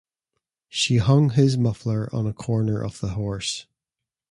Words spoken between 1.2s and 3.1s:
his muffler on a corner of the